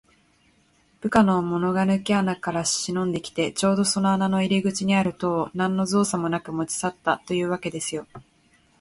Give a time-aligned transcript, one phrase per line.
[0.99, 8.07] 部下のものがぬけ穴からしのんできて、ちょうどその穴の入り口にある塔を、なんのぞうさもなく持ちさったというわけですよ。